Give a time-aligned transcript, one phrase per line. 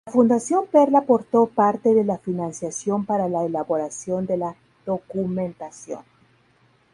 [0.07, 5.99] La Fundación Perl aportó parte de la financiación para la elaboración de la documentación.